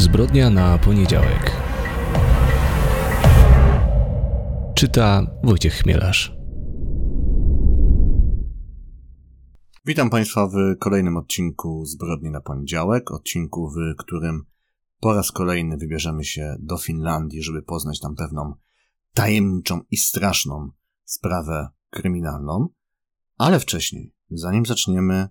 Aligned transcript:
Zbrodnia 0.00 0.50
na 0.50 0.78
poniedziałek. 0.78 1.56
Czyta 4.74 5.26
Wojciech 5.44 5.74
Chmielarz. 5.74 6.36
Witam 9.86 10.10
Państwa 10.10 10.46
w 10.46 10.78
kolejnym 10.78 11.16
odcinku 11.16 11.84
Zbrodni 11.84 12.30
na 12.30 12.40
poniedziałek. 12.40 13.10
Odcinku, 13.10 13.70
w 13.70 13.96
którym 13.98 14.42
po 15.00 15.14
raz 15.14 15.32
kolejny 15.32 15.76
wybierzemy 15.76 16.24
się 16.24 16.56
do 16.60 16.78
Finlandii, 16.78 17.42
żeby 17.42 17.62
poznać 17.62 18.00
tam 18.00 18.14
pewną 18.14 18.54
tajemniczą 19.14 19.80
i 19.90 19.96
straszną 19.96 20.70
sprawę 21.04 21.68
kryminalną. 21.90 22.68
Ale 23.38 23.60
wcześniej, 23.60 24.14
zanim 24.30 24.66
zaczniemy, 24.66 25.28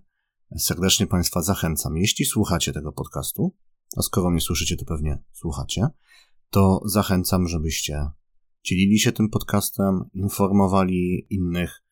serdecznie 0.58 1.06
Państwa 1.06 1.42
zachęcam, 1.42 1.96
jeśli 1.96 2.24
słuchacie 2.24 2.72
tego 2.72 2.92
podcastu, 2.92 3.54
a 3.96 4.02
skoro 4.02 4.30
mnie 4.30 4.40
słyszycie, 4.40 4.76
to 4.76 4.84
pewnie 4.84 5.22
słuchacie, 5.32 5.86
to 6.50 6.80
zachęcam, 6.84 7.48
żebyście 7.48 8.06
dzielili 8.64 8.98
się 8.98 9.12
tym 9.12 9.28
podcastem, 9.28 10.04
informowali 10.12 11.26
innych 11.30 11.82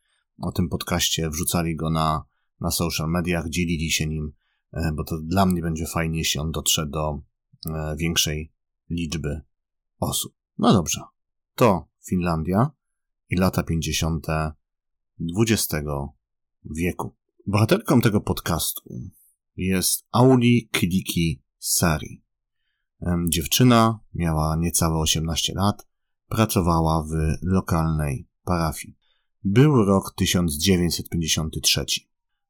o 0.42 0.53
tym 0.53 0.69
podcaście, 0.69 1.30
wrzucali 1.30 1.77
go 1.77 1.91
na, 1.91 2.25
na 2.61 2.70
social 2.70 3.11
mediach, 3.11 3.48
dzielili 3.48 3.91
się 3.91 4.06
nim, 4.06 4.33
e, 4.73 4.92
bo 4.97 5.05
to 5.05 5.19
dla 5.19 5.47
mnie 5.47 5.62
będzie 5.62 5.87
fajnie, 5.87 6.19
jeśli 6.19 6.41
on 6.41 6.51
dotrze 6.51 6.87
do 6.87 7.23
e, 7.66 7.97
większej 7.97 8.53
liczby 8.91 9.41
osób. 9.98 10.34
No 10.59 10.73
dobrze, 10.73 11.01
to 11.55 11.89
Finlandia 12.09 12.70
i 13.30 13.37
lata 13.37 13.62
50. 13.62 14.27
XX 15.39 15.87
wieku. 16.65 17.17
Bohaterką 17.47 18.01
tego 18.01 18.20
podcastu 18.20 18.83
jest 19.56 20.06
Auli 20.12 20.69
Kliki 20.73 21.42
Sari. 21.59 22.23
Dziewczyna 23.29 24.01
miała 24.14 24.56
niecałe 24.56 24.98
18 24.98 25.53
lat, 25.55 25.87
pracowała 26.28 27.03
w 27.03 27.11
lokalnej 27.42 28.28
parafii. 28.45 28.97
Był 29.45 29.84
rok 29.84 30.15
1953. 30.17 31.84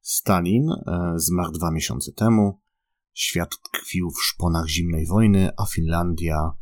Stalin 0.00 0.70
e, 0.70 1.12
zmarł 1.16 1.52
dwa 1.52 1.70
miesiące 1.70 2.12
temu, 2.12 2.60
świat 3.12 3.50
tkwił 3.62 4.10
w 4.10 4.22
szponach 4.22 4.68
zimnej 4.68 5.06
wojny, 5.06 5.50
a 5.56 5.66
Finlandia 5.66 6.52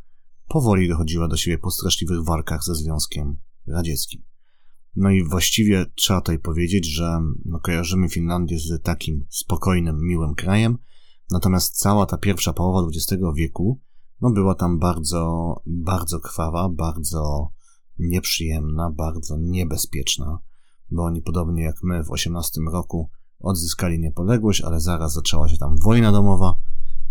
powoli 0.47 0.89
dochodziła 0.89 1.27
do 1.27 1.37
siebie 1.37 1.57
po 1.57 1.71
straszliwych 1.71 2.23
walkach 2.23 2.63
ze 2.63 2.75
Związkiem 2.75 3.37
Radzieckim. 3.67 4.23
No 4.95 5.09
i 5.09 5.23
właściwie 5.23 5.85
trzeba 5.95 6.21
tutaj 6.21 6.39
powiedzieć, 6.39 6.85
że 6.85 7.19
no, 7.45 7.59
kojarzymy 7.59 8.09
Finlandię 8.09 8.59
z 8.59 8.81
takim 8.83 9.25
spokojnym, 9.29 9.99
miłym 10.01 10.35
krajem, 10.35 10.77
natomiast 11.31 11.79
cała 11.79 12.05
ta 12.05 12.17
pierwsza 12.17 12.53
połowa 12.53 12.87
XX 12.87 13.23
wieku 13.35 13.79
no, 14.21 14.31
była 14.31 14.55
tam 14.55 14.79
bardzo, 14.79 15.55
bardzo 15.65 16.19
krwawa, 16.19 16.69
bardzo 16.69 17.51
nieprzyjemna, 17.99 18.91
bardzo 18.91 19.37
niebezpieczna, 19.37 20.39
bo 20.91 21.03
oni 21.03 21.21
podobnie 21.21 21.63
jak 21.63 21.75
my 21.83 22.03
w 22.03 22.11
18 22.11 22.61
roku 22.71 23.09
odzyskali 23.39 23.99
niepodległość, 23.99 24.61
ale 24.61 24.79
zaraz 24.79 25.13
zaczęła 25.13 25.49
się 25.49 25.57
tam 25.57 25.75
wojna 25.83 26.11
domowa. 26.11 26.53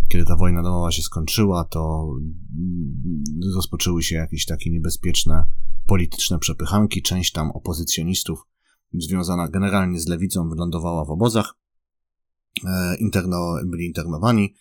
Kiedy 0.09 0.25
ta 0.25 0.37
wojna 0.37 0.63
domowa 0.63 0.91
się 0.91 1.03
skończyła, 1.03 1.65
to 1.65 2.13
rozpoczęły 3.55 4.03
się 4.03 4.17
jakieś 4.17 4.47
takie 4.47 4.71
niebezpieczne 4.71 5.45
polityczne 5.87 6.39
przepychanki. 6.39 7.03
Część 7.03 7.33
tam 7.33 7.51
opozycjonistów 7.51 8.47
związana 8.93 9.49
generalnie 9.49 10.01
z 10.01 10.07
lewicą 10.07 10.49
wylądowała 10.49 11.05
w 11.05 11.11
obozach. 11.11 11.55
E, 12.65 12.97
interno, 12.97 13.57
byli 13.65 13.87
internowani. 13.87 14.55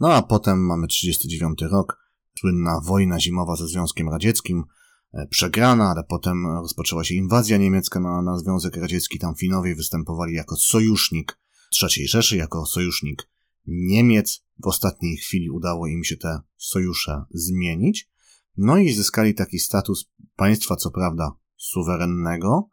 No 0.00 0.12
a 0.12 0.22
potem 0.22 0.66
mamy 0.66 0.86
39 0.86 1.62
rok, 1.62 1.98
słynna 2.38 2.80
wojna 2.84 3.20
zimowa 3.20 3.56
ze 3.56 3.68
Związkiem 3.68 4.08
Radzieckim, 4.08 4.64
e, 5.12 5.26
przegrana, 5.26 5.90
ale 5.90 6.04
potem 6.04 6.46
rozpoczęła 6.46 7.04
się 7.04 7.14
inwazja 7.14 7.56
niemiecka 7.56 8.00
na, 8.00 8.22
na 8.22 8.38
Związek 8.38 8.76
Radziecki. 8.76 9.18
Tam 9.18 9.34
Finowie 9.34 9.74
występowali 9.74 10.34
jako 10.34 10.56
sojusznik 10.56 11.38
III 11.82 12.08
Rzeszy, 12.08 12.36
jako 12.36 12.66
sojusznik 12.66 13.28
Niemiec. 13.66 14.44
W 14.58 14.66
ostatniej 14.66 15.16
chwili 15.16 15.50
udało 15.50 15.86
im 15.86 16.04
się 16.04 16.16
te 16.16 16.40
sojusze 16.56 17.24
zmienić. 17.30 18.10
No 18.56 18.76
i 18.76 18.92
zyskali 18.92 19.34
taki 19.34 19.58
status 19.58 20.10
państwa, 20.36 20.76
co 20.76 20.90
prawda, 20.90 21.32
suwerennego. 21.56 22.68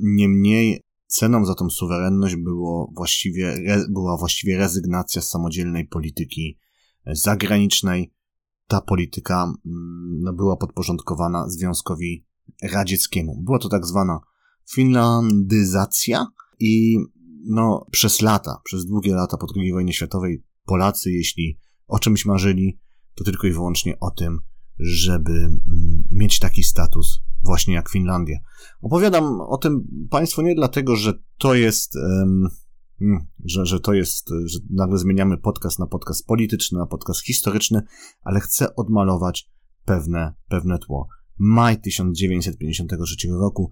Niemniej 0.00 0.83
ceną 1.14 1.44
za 1.44 1.54
tą 1.54 1.70
suwerenność 1.70 2.36
było 2.36 2.92
właściwie, 2.94 3.56
była 3.88 4.16
właściwie 4.16 4.58
rezygnacja 4.58 5.22
z 5.22 5.28
samodzielnej 5.28 5.88
polityki 5.88 6.58
zagranicznej. 7.06 8.12
Ta 8.66 8.80
polityka 8.80 9.42
mm, 9.44 10.20
no, 10.22 10.32
była 10.32 10.56
podporządkowana 10.56 11.48
Związkowi 11.48 12.26
Radzieckiemu. 12.62 13.42
Była 13.42 13.58
to 13.58 13.68
tak 13.68 13.86
zwana 13.86 14.20
finlandyzacja 14.70 16.26
i 16.60 16.98
no, 17.46 17.86
przez 17.90 18.22
lata, 18.22 18.60
przez 18.64 18.86
długie 18.86 19.14
lata 19.14 19.36
po 19.36 19.46
II 19.56 19.72
wojnie 19.72 19.92
światowej 19.92 20.44
Polacy, 20.64 21.12
jeśli 21.12 21.58
o 21.86 21.98
czymś 21.98 22.26
marzyli, 22.26 22.78
to 23.14 23.24
tylko 23.24 23.46
i 23.46 23.52
wyłącznie 23.52 24.00
o 24.00 24.10
tym, 24.10 24.40
żeby 24.78 25.32
mm, 25.32 26.04
mieć 26.10 26.38
taki 26.38 26.62
status 26.62 27.22
właśnie 27.44 27.74
jak 27.74 27.90
Finlandia. 27.90 28.38
Opowiadam 28.80 29.40
o 29.40 29.58
tym 29.58 29.88
Państwu 30.10 30.42
nie 30.42 30.54
dlatego, 30.54 30.96
że 30.96 31.14
to 31.38 31.54
jest, 31.54 31.96
um, 31.96 32.48
że, 33.44 33.66
że 33.66 33.80
to 33.80 33.92
jest, 33.92 34.30
że 34.46 34.58
nagle 34.70 34.98
zmieniamy 34.98 35.38
podcast 35.38 35.78
na 35.78 35.86
podcast 35.86 36.26
polityczny, 36.26 36.78
na 36.78 36.86
podcast 36.86 37.24
historyczny, 37.24 37.82
ale 38.22 38.40
chcę 38.40 38.76
odmalować 38.76 39.50
pewne, 39.84 40.34
pewne 40.48 40.78
tło. 40.78 41.08
Maj 41.38 41.80
1953 41.80 43.28
roku, 43.28 43.70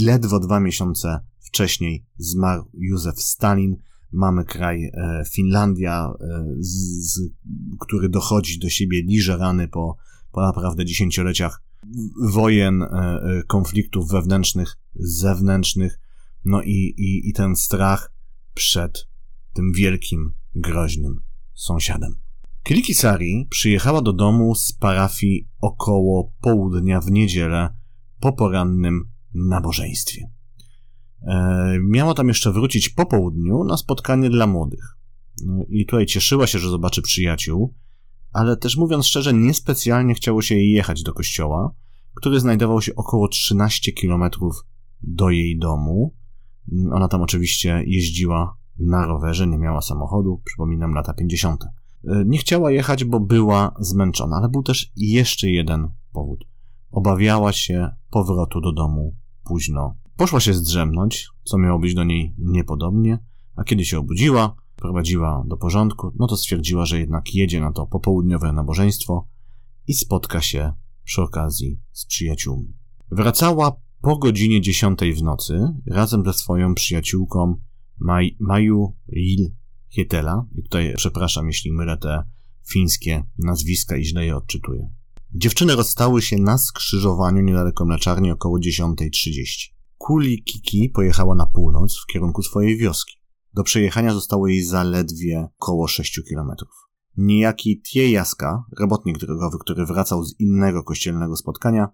ledwo 0.00 0.40
dwa 0.40 0.60
miesiące 0.60 1.20
wcześniej 1.38 2.06
zmarł 2.16 2.64
Józef 2.74 3.20
Stalin. 3.20 3.76
Mamy 4.12 4.44
kraj 4.44 4.84
e, 4.84 5.24
Finlandia, 5.32 6.12
e, 6.20 6.44
z, 6.58 6.72
z, 7.12 7.20
który 7.80 8.08
dochodzi 8.08 8.58
do 8.58 8.68
siebie, 8.68 9.02
liże 9.02 9.36
rany 9.36 9.68
po, 9.68 9.96
po 10.34 10.40
naprawdę 10.40 10.84
dziesięcioleciach 10.84 11.62
wojen, 12.32 12.82
e, 12.82 12.86
e, 12.86 13.42
konfliktów 13.46 14.10
wewnętrznych, 14.10 14.76
zewnętrznych, 14.94 16.00
no 16.44 16.62
i, 16.62 16.94
i, 16.96 17.28
i 17.28 17.32
ten 17.32 17.56
strach 17.56 18.12
przed 18.54 19.08
tym 19.52 19.72
wielkim, 19.72 20.32
groźnym 20.54 21.20
sąsiadem. 21.54 22.14
Kilikisari 22.62 23.46
przyjechała 23.50 24.02
do 24.02 24.12
domu 24.12 24.54
z 24.54 24.72
parafii 24.72 25.48
około 25.60 26.32
południa 26.40 27.00
w 27.00 27.10
niedzielę 27.10 27.76
po 28.20 28.32
porannym 28.32 29.08
nabożeństwie. 29.34 30.30
E, 31.22 31.78
miała 31.82 32.14
tam 32.14 32.28
jeszcze 32.28 32.52
wrócić 32.52 32.88
po 32.88 33.06
południu 33.06 33.64
na 33.64 33.76
spotkanie 33.76 34.30
dla 34.30 34.46
młodych. 34.46 34.96
No 35.44 35.64
I 35.68 35.86
tutaj 35.86 36.06
cieszyła 36.06 36.46
się, 36.46 36.58
że 36.58 36.68
zobaczy 36.68 37.02
przyjaciół, 37.02 37.74
ale 38.34 38.56
też 38.56 38.76
mówiąc 38.76 39.06
szczerze, 39.06 39.32
niespecjalnie 39.32 40.14
chciało 40.14 40.42
się 40.42 40.54
jej 40.54 40.70
jechać 40.70 41.02
do 41.02 41.12
kościoła, 41.12 41.74
który 42.14 42.40
znajdował 42.40 42.82
się 42.82 42.94
około 42.94 43.28
13 43.28 43.92
kilometrów 43.92 44.64
do 45.02 45.30
jej 45.30 45.58
domu. 45.58 46.14
Ona 46.92 47.08
tam 47.08 47.22
oczywiście 47.22 47.82
jeździła 47.86 48.56
na 48.78 49.06
rowerze, 49.06 49.46
nie 49.46 49.58
miała 49.58 49.80
samochodu, 49.80 50.42
przypominam 50.44 50.94
lata 50.94 51.14
50. 51.14 51.64
E, 51.64 51.68
nie 52.26 52.38
chciała 52.38 52.70
jechać, 52.70 53.04
bo 53.04 53.20
była 53.20 53.74
zmęczona, 53.80 54.36
ale 54.36 54.48
był 54.48 54.62
też 54.62 54.92
jeszcze 54.96 55.50
jeden 55.50 55.88
powód. 56.12 56.44
Obawiała 56.90 57.52
się 57.52 57.90
powrotu 58.10 58.60
do 58.60 58.72
domu 58.72 59.14
późno. 59.44 59.96
Poszła 60.16 60.40
się 60.40 60.54
zdrzemnąć, 60.54 61.28
co 61.44 61.58
miało 61.58 61.78
być 61.78 61.94
do 61.94 62.04
niej 62.04 62.34
niepodobnie, 62.38 63.18
a 63.56 63.64
kiedy 63.64 63.84
się 63.84 63.98
obudziła, 63.98 64.56
prowadziła 64.84 65.44
do 65.46 65.56
porządku, 65.56 66.12
no 66.18 66.26
to 66.26 66.36
stwierdziła, 66.36 66.86
że 66.86 67.00
jednak 67.00 67.34
jedzie 67.34 67.60
na 67.60 67.72
to 67.72 67.86
popołudniowe 67.86 68.52
nabożeństwo 68.52 69.28
i 69.86 69.94
spotka 69.94 70.40
się 70.40 70.72
przy 71.04 71.22
okazji 71.22 71.80
z 71.92 72.06
przyjaciółmi. 72.06 72.76
Wracała 73.10 73.76
po 74.00 74.18
godzinie 74.18 74.60
dziesiątej 74.60 75.14
w 75.14 75.22
nocy 75.22 75.60
razem 75.86 76.24
ze 76.24 76.32
swoją 76.32 76.74
przyjaciółką 76.74 77.56
Maj, 77.98 78.36
Maju 78.40 78.96
Lil 79.08 79.52
Hietela. 79.88 80.46
I 80.54 80.62
tutaj 80.62 80.94
przepraszam, 80.96 81.46
jeśli 81.46 81.72
mylę 81.72 81.98
te 81.98 82.24
fińskie 82.68 83.24
nazwiska 83.38 83.96
i 83.96 84.04
źle 84.04 84.26
je 84.26 84.36
odczytuję. 84.36 84.90
Dziewczyny 85.34 85.76
rozstały 85.76 86.22
się 86.22 86.36
na 86.36 86.58
skrzyżowaniu 86.58 87.42
niedaleko 87.42 87.84
mleczarni 87.84 88.30
około 88.30 88.58
10.30. 88.58 89.72
Kuli 89.98 90.42
Kiki 90.42 90.90
pojechała 90.90 91.34
na 91.34 91.46
północ 91.46 91.98
w 91.98 92.12
kierunku 92.12 92.42
swojej 92.42 92.76
wioski. 92.76 93.23
Do 93.54 93.62
przejechania 93.62 94.12
zostało 94.12 94.48
jej 94.48 94.62
zaledwie 94.62 95.48
około 95.58 95.88
6 95.88 96.20
kilometrów. 96.28 96.70
Niejaki 97.16 97.82
Tiejaska, 97.82 98.64
robotnik 98.78 99.18
drogowy, 99.18 99.58
który 99.60 99.86
wracał 99.86 100.24
z 100.24 100.40
innego 100.40 100.84
kościelnego 100.84 101.36
spotkania, 101.36 101.88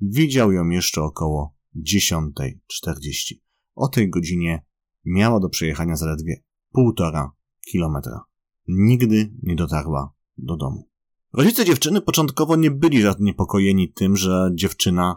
widział 0.00 0.52
ją 0.52 0.68
jeszcze 0.68 1.02
około 1.02 1.54
10.40. 1.76 3.34
O 3.74 3.88
tej 3.88 4.10
godzinie 4.10 4.64
miała 5.04 5.40
do 5.40 5.48
przejechania 5.48 5.96
zaledwie 5.96 6.42
półtora 6.72 7.32
kilometra. 7.70 8.24
Nigdy 8.68 9.32
nie 9.42 9.56
dotarła 9.56 10.12
do 10.38 10.56
domu. 10.56 10.88
Rodzice 11.32 11.64
dziewczyny 11.64 12.00
początkowo 12.00 12.56
nie 12.56 12.70
byli 12.70 13.02
zaniepokojeni 13.02 13.92
tym, 13.92 14.16
że 14.16 14.50
dziewczyna 14.54 15.16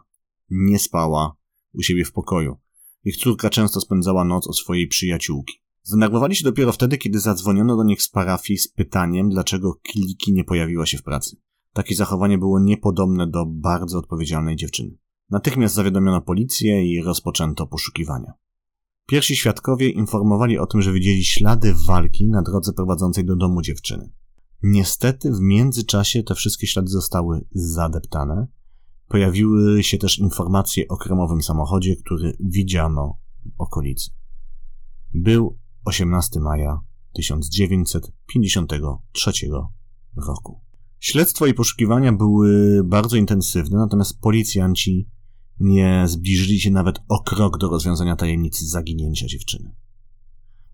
nie 0.49 0.79
spała 0.79 1.35
u 1.73 1.81
siebie 1.81 2.05
w 2.05 2.11
pokoju. 2.11 2.57
Ich 3.03 3.17
córka 3.17 3.49
często 3.49 3.81
spędzała 3.81 4.25
noc 4.25 4.47
o 4.47 4.53
swojej 4.53 4.87
przyjaciółki. 4.87 5.68
Zdenerwowali 5.89 6.35
się 6.35 6.43
dopiero 6.43 6.71
wtedy, 6.71 6.97
kiedy 6.97 7.19
zadzwoniono 7.19 7.77
do 7.77 7.83
nich 7.83 8.01
z 8.01 8.09
parafii 8.09 8.59
z 8.59 8.67
pytaniem, 8.67 9.29
dlaczego 9.29 9.73
Kiliki 9.73 10.33
nie 10.33 10.43
pojawiła 10.43 10.85
się 10.85 10.97
w 10.97 11.03
pracy. 11.03 11.37
Takie 11.73 11.95
zachowanie 11.95 12.37
było 12.37 12.59
niepodobne 12.59 13.27
do 13.27 13.45
bardzo 13.45 13.97
odpowiedzialnej 13.97 14.55
dziewczyny. 14.55 14.97
Natychmiast 15.29 15.75
zawiadomiono 15.75 16.21
policję 16.21 16.85
i 16.85 17.01
rozpoczęto 17.01 17.67
poszukiwania. 17.67 18.33
Pierwsi 19.07 19.35
świadkowie 19.35 19.89
informowali 19.89 20.57
o 20.57 20.65
tym, 20.65 20.81
że 20.81 20.93
widzieli 20.93 21.23
ślady 21.25 21.73
walki 21.87 22.27
na 22.27 22.41
drodze 22.41 22.73
prowadzącej 22.73 23.25
do 23.25 23.35
domu 23.35 23.61
dziewczyny. 23.61 24.11
Niestety 24.63 25.31
w 25.31 25.39
międzyczasie 25.41 26.23
te 26.23 26.35
wszystkie 26.35 26.67
ślady 26.67 26.87
zostały 26.87 27.45
zadeptane. 27.51 28.47
Pojawiły 29.07 29.83
się 29.83 29.97
też 29.97 30.19
informacje 30.19 30.87
o 30.87 30.97
kremowym 30.97 31.41
samochodzie, 31.41 31.95
który 31.95 32.37
widziano 32.39 33.17
w 33.45 33.61
okolicy. 33.61 34.11
Był 35.13 35.58
18 35.85 36.39
maja 36.39 36.79
1953 37.13 39.31
roku. 40.27 40.59
Śledztwo 40.99 41.45
i 41.45 41.53
poszukiwania 41.53 42.13
były 42.13 42.81
bardzo 42.83 43.17
intensywne, 43.17 43.77
natomiast 43.77 44.19
policjanci 44.19 45.09
nie 45.59 46.03
zbliżyli 46.07 46.59
się 46.59 46.71
nawet 46.71 46.99
o 47.07 47.23
krok 47.23 47.57
do 47.57 47.69
rozwiązania 47.69 48.15
tajemnicy 48.15 48.67
zaginięcia 48.67 49.27
dziewczyny. 49.27 49.75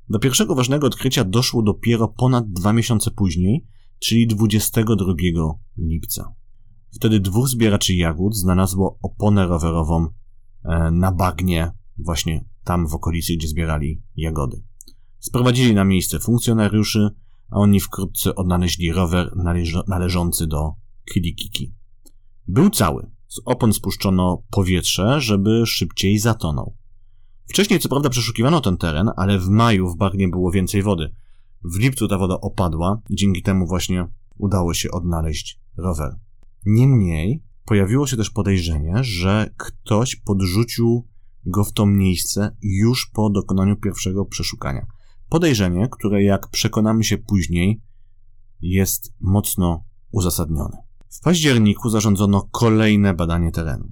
Do 0.09 0.19
pierwszego 0.19 0.55
ważnego 0.55 0.87
odkrycia 0.87 1.23
doszło 1.23 1.61
dopiero 1.61 2.07
ponad 2.07 2.51
dwa 2.51 2.73
miesiące 2.73 3.11
później, 3.11 3.65
czyli 3.99 4.27
22 4.27 5.13
lipca. 5.77 6.35
Wtedy 6.95 7.19
dwóch 7.19 7.47
zbieraczy 7.47 7.93
jagód 7.93 8.35
znalazło 8.35 8.99
oponę 9.01 9.47
rowerową 9.47 10.07
e, 10.63 10.91
na 10.91 11.11
bagnie, 11.11 11.71
właśnie 11.97 12.45
tam 12.63 12.87
w 12.87 12.93
okolicy, 12.93 13.35
gdzie 13.35 13.47
zbierali 13.47 14.01
jagody. 14.15 14.63
Sprowadzili 15.25 15.73
na 15.73 15.83
miejsce 15.83 16.19
funkcjonariuszy, 16.19 17.09
a 17.49 17.55
oni 17.55 17.79
wkrótce 17.79 18.35
odnaleźli 18.35 18.91
rower 18.91 19.31
należący 19.87 20.47
do 20.47 20.73
Kilikiki. 21.13 21.73
Był 22.47 22.69
cały. 22.69 23.11
Z 23.27 23.41
opon 23.45 23.73
spuszczono 23.73 24.43
powietrze, 24.51 25.21
żeby 25.21 25.65
szybciej 25.65 26.19
zatonął. 26.19 26.75
Wcześniej 27.47 27.79
co 27.79 27.89
prawda 27.89 28.09
przeszukiwano 28.09 28.61
ten 28.61 28.77
teren, 28.77 29.11
ale 29.17 29.39
w 29.39 29.49
maju 29.49 29.89
w 29.89 29.97
bagnie 29.97 30.27
było 30.27 30.51
więcej 30.51 30.81
wody. 30.81 31.11
W 31.63 31.79
lipcu 31.79 32.07
ta 32.07 32.17
woda 32.17 32.35
opadła 32.41 33.01
i 33.09 33.15
dzięki 33.15 33.41
temu 33.41 33.67
właśnie 33.67 34.07
udało 34.37 34.73
się 34.73 34.91
odnaleźć 34.91 35.59
rower. 35.77 36.15
Niemniej 36.65 37.43
pojawiło 37.65 38.07
się 38.07 38.17
też 38.17 38.29
podejrzenie, 38.29 39.03
że 39.03 39.49
ktoś 39.57 40.15
podrzucił 40.15 41.07
go 41.45 41.63
w 41.63 41.73
to 41.73 41.85
miejsce 41.85 42.55
już 42.61 43.11
po 43.13 43.29
dokonaniu 43.29 43.75
pierwszego 43.75 44.25
przeszukania. 44.25 44.94
Podejrzenie, 45.29 45.87
które 45.91 46.23
jak 46.23 46.47
przekonamy 46.47 47.03
się 47.03 47.17
później, 47.17 47.81
jest 48.61 49.13
mocno 49.19 49.83
uzasadnione. 50.11 50.77
W 51.09 51.21
październiku 51.21 51.89
zarządzono 51.89 52.47
kolejne 52.51 53.13
badanie 53.13 53.51
terenu. 53.51 53.91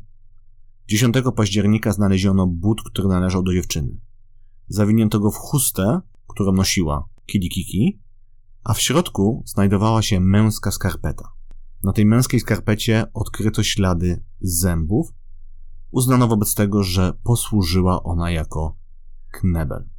10 0.87 1.15
października 1.35 1.91
znaleziono 1.91 2.47
but, 2.47 2.81
który 2.83 3.07
należał 3.07 3.43
do 3.43 3.53
dziewczyny. 3.53 3.97
Zawinięto 4.67 5.19
go 5.19 5.31
w 5.31 5.35
chustę, 5.35 6.01
którą 6.27 6.51
nosiła 6.51 7.05
Kiki, 7.25 7.99
a 8.63 8.73
w 8.73 8.81
środku 8.81 9.43
znajdowała 9.45 10.01
się 10.01 10.19
męska 10.19 10.71
skarpeta. 10.71 11.29
Na 11.83 11.93
tej 11.93 12.05
męskiej 12.05 12.39
skarpecie 12.39 13.05
odkryto 13.13 13.63
ślady 13.63 14.23
zębów. 14.41 15.13
Uznano 15.91 16.27
wobec 16.27 16.55
tego, 16.55 16.83
że 16.83 17.13
posłużyła 17.23 18.03
ona 18.03 18.31
jako 18.31 18.77
knebel. 19.31 19.92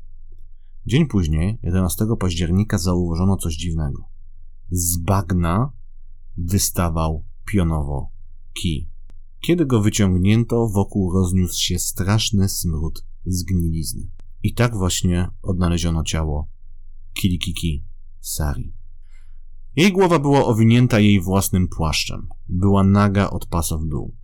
Dzień 0.86 1.06
później, 1.06 1.58
11 1.62 2.06
października, 2.20 2.78
zauważono 2.78 3.36
coś 3.36 3.56
dziwnego. 3.56 4.08
Z 4.70 4.96
bagna 4.96 5.72
wystawał 6.36 7.25
pionowo 7.44 8.10
kij. 8.52 8.90
Kiedy 9.40 9.66
go 9.66 9.81
wyciągnięto, 9.81 10.69
wokół 10.69 11.12
rozniósł 11.12 11.62
się 11.62 11.78
straszny 11.78 12.48
smród 12.48 13.06
zgnilizny. 13.25 14.10
I 14.42 14.54
tak 14.54 14.76
właśnie 14.76 15.28
odnaleziono 15.42 16.04
ciało 16.04 16.48
Kilikiki 17.14 17.84
Sari. 18.20 18.75
Jej 19.76 19.92
głowa 19.92 20.19
była 20.19 20.44
owinięta 20.44 21.00
jej 21.00 21.20
własnym 21.20 21.69
płaszczem. 21.69 22.28
Była 22.48 22.84
naga 22.84 23.30
od 23.30 23.46
pasa 23.46 23.78
w 23.78 23.87
dół. 23.87 24.14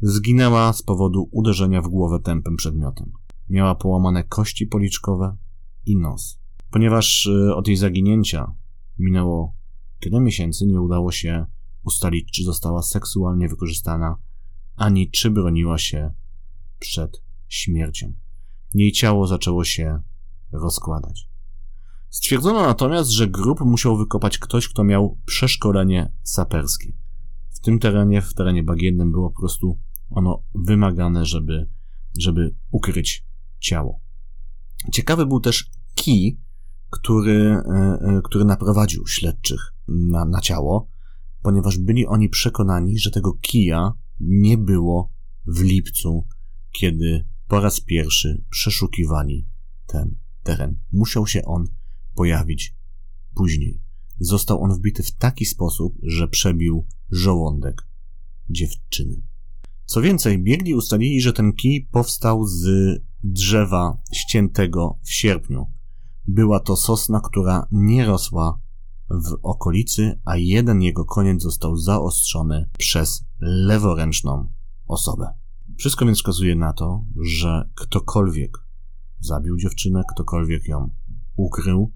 Zginęła 0.00 0.72
z 0.72 0.82
powodu 0.82 1.28
uderzenia 1.32 1.82
w 1.82 1.88
głowę 1.88 2.20
tępym 2.20 2.56
przedmiotem. 2.56 3.12
Miała 3.48 3.74
połamane 3.74 4.24
kości 4.24 4.66
policzkowe 4.66 5.36
i 5.86 5.96
nos. 5.96 6.40
Ponieważ 6.70 7.26
y, 7.26 7.54
od 7.54 7.68
jej 7.68 7.76
zaginięcia 7.76 8.54
minęło 8.98 9.54
tyle 10.00 10.20
miesięcy, 10.20 10.66
nie 10.66 10.80
udało 10.80 11.12
się 11.12 11.46
ustalić, 11.84 12.30
czy 12.32 12.44
została 12.44 12.82
seksualnie 12.82 13.48
wykorzystana, 13.48 14.16
ani 14.76 15.10
czy 15.10 15.30
broniła 15.30 15.78
się 15.78 16.12
przed 16.78 17.22
śmiercią. 17.48 18.12
Jej 18.74 18.92
ciało 18.92 19.26
zaczęło 19.26 19.64
się 19.64 20.02
rozkładać. 20.52 21.28
Stwierdzono 22.08 22.62
natomiast, 22.62 23.10
że 23.10 23.28
grób 23.28 23.60
musiał 23.60 23.96
wykopać 23.96 24.38
ktoś, 24.38 24.68
kto 24.68 24.84
miał 24.84 25.18
przeszkolenie 25.24 26.12
saperskie. 26.22 26.92
W 27.50 27.60
tym 27.60 27.78
terenie, 27.78 28.22
w 28.22 28.34
terenie 28.34 28.62
bagiennym 28.62 29.12
było 29.12 29.30
po 29.30 29.40
prostu 29.40 29.78
ono 30.10 30.42
wymagane, 30.54 31.24
żeby, 31.24 31.68
żeby 32.18 32.54
ukryć 32.70 33.26
ciało. 33.58 34.01
Ciekawy 34.92 35.26
był 35.26 35.40
też 35.40 35.70
kij, 35.94 36.40
który, 36.90 37.40
e, 37.40 37.72
e, 38.00 38.20
który 38.24 38.44
naprowadził 38.44 39.06
śledczych 39.06 39.74
na, 39.88 40.24
na 40.24 40.40
ciało, 40.40 40.88
ponieważ 41.42 41.78
byli 41.78 42.06
oni 42.06 42.28
przekonani, 42.28 42.98
że 42.98 43.10
tego 43.10 43.32
kija 43.32 43.92
nie 44.20 44.58
było 44.58 45.12
w 45.46 45.60
lipcu, 45.60 46.26
kiedy 46.72 47.24
po 47.48 47.60
raz 47.60 47.80
pierwszy 47.80 48.44
przeszukiwali 48.50 49.46
ten 49.86 50.16
teren. 50.42 50.76
Musiał 50.92 51.26
się 51.26 51.44
on 51.44 51.66
pojawić 52.14 52.74
później. 53.34 53.80
Został 54.18 54.62
on 54.62 54.74
wbity 54.74 55.02
w 55.02 55.12
taki 55.12 55.44
sposób, 55.44 55.98
że 56.02 56.28
przebił 56.28 56.86
żołądek 57.10 57.86
dziewczyny. 58.50 59.22
Co 59.84 60.02
więcej, 60.02 60.42
biegli 60.42 60.74
ustalili, 60.74 61.20
że 61.20 61.32
ten 61.32 61.52
kij 61.52 61.88
powstał 61.90 62.46
z 62.46 62.66
drzewa 63.24 63.98
ściętego 64.12 64.98
w 65.02 65.12
sierpniu. 65.12 65.66
Była 66.26 66.60
to 66.60 66.76
sosna, 66.76 67.20
która 67.20 67.66
nie 67.72 68.06
rosła 68.06 68.60
w 69.10 69.38
okolicy, 69.42 70.20
a 70.24 70.36
jeden 70.36 70.82
jego 70.82 71.04
koniec 71.04 71.42
został 71.42 71.76
zaostrzony 71.76 72.68
przez 72.78 73.24
leworęczną 73.40 74.52
osobę. 74.86 75.32
Wszystko 75.78 76.04
więc 76.04 76.18
wskazuje 76.18 76.56
na 76.56 76.72
to, 76.72 77.04
że 77.24 77.70
ktokolwiek 77.74 78.58
zabił 79.20 79.56
dziewczynę, 79.56 80.02
ktokolwiek 80.14 80.68
ją 80.68 80.90
ukrył, 81.36 81.92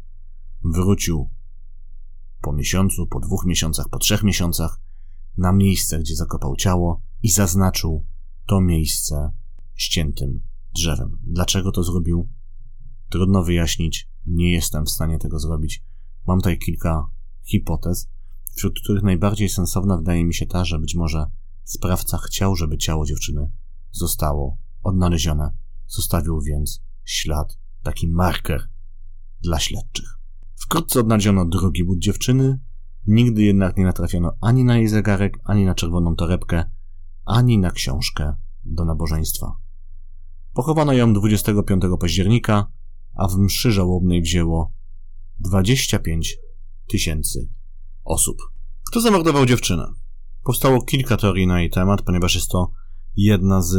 wrócił 0.65 1.31
po 2.41 2.53
miesiącu, 2.53 3.07
po 3.07 3.21
dwóch 3.21 3.47
miesiącach, 3.47 3.89
po 3.89 3.99
trzech 3.99 4.23
miesiącach 4.23 4.81
na 5.37 5.53
miejsce, 5.53 5.99
gdzie 5.99 6.17
zakopał 6.17 6.57
ciało 6.57 7.03
i 7.23 7.31
zaznaczył 7.31 8.07
to 8.47 8.61
miejsce 8.61 9.31
ściętym 9.75 10.46
drzewem. 10.77 11.19
Dlaczego 11.23 11.73
to 11.73 11.83
zrobił? 11.83 12.29
Trudno 13.09 13.43
wyjaśnić, 13.43 14.09
nie 14.27 14.53
jestem 14.53 14.85
w 14.85 14.91
stanie 14.91 15.19
tego 15.19 15.39
zrobić. 15.39 15.85
Mam 16.27 16.39
tutaj 16.39 16.59
kilka 16.59 17.11
hipotez, 17.45 18.09
wśród 18.57 18.81
których 18.81 19.03
najbardziej 19.03 19.49
sensowna 19.49 19.97
wydaje 19.97 20.25
mi 20.25 20.35
się 20.35 20.47
ta, 20.47 20.65
że 20.65 20.79
być 20.79 20.95
może 20.95 21.27
sprawca 21.65 22.19
chciał, 22.19 22.57
żeby 22.57 22.79
ciało 22.79 23.07
dziewczyny 23.07 23.51
zostało 23.91 24.59
odnalezione. 24.83 25.51
Zostawił 25.87 26.41
więc 26.41 26.83
ślad, 27.05 27.59
taki 27.83 28.09
marker 28.09 28.69
dla 29.43 29.59
śledczych. 29.59 30.19
Wkrótce 30.57 31.01
odnaleziono 31.01 31.45
drugi 31.45 31.85
but 31.85 31.99
dziewczyny, 31.99 32.59
nigdy 33.07 33.43
jednak 33.43 33.77
nie 33.77 33.85
natrafiono 33.85 34.33
ani 34.41 34.65
na 34.65 34.77
jej 34.77 34.89
zegarek, 34.89 35.39
ani 35.45 35.65
na 35.65 35.75
czerwoną 35.75 36.17
torebkę, 36.17 36.71
ani 37.25 37.59
na 37.59 37.71
książkę 37.71 38.35
do 38.65 38.85
nabożeństwa. 38.85 39.57
Pochowano 40.57 40.93
ją 40.93 41.13
25 41.13 41.83
października, 42.01 42.67
a 43.15 43.29
w 43.29 43.39
mszy 43.39 43.73
żałobnej 43.73 44.23
wzięło 44.23 44.73
25 45.41 46.37
tysięcy 46.89 47.49
osób. 48.05 48.37
Kto 48.91 49.01
zamordował 49.01 49.47
dziewczynę? 49.47 49.93
Powstało 50.45 50.83
kilka 50.83 51.17
teorii 51.17 51.47
na 51.47 51.61
jej 51.61 51.71
temat, 51.71 52.03
ponieważ 52.03 52.35
jest 52.35 52.49
to 52.49 52.71
jedna 53.17 53.63
z 53.63 53.77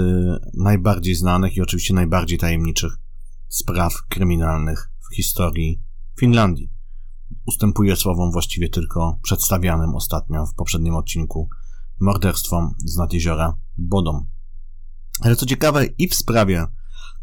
najbardziej 0.53 1.15
znanych 1.15 1.57
i 1.57 1.61
oczywiście 1.61 1.93
najbardziej 1.93 2.37
tajemniczych 2.37 2.97
spraw 3.47 3.93
kryminalnych 4.09 4.89
w 5.11 5.15
historii 5.15 5.81
Finlandii. 6.19 6.71
ustępuje 7.45 7.95
słowom 7.95 8.31
właściwie 8.31 8.69
tylko 8.69 9.19
przedstawianym 9.23 9.95
ostatnio 9.95 10.45
w 10.45 10.53
poprzednim 10.53 10.95
odcinku 10.95 11.49
morderstwom 11.99 12.75
z 12.85 12.97
nad 12.97 13.13
jeziora 13.13 13.57
Bodą. 13.77 14.36
Ale 15.21 15.35
co 15.35 15.45
ciekawe, 15.45 15.85
i 15.85 16.07
w 16.07 16.15
sprawie 16.15 16.67